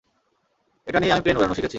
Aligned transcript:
এটা 0.87 0.99
দিয়েই 0.99 1.13
আমি 1.13 1.21
প্লেন 1.23 1.37
উড়ানো 1.37 1.55
শিখেছি। 1.55 1.69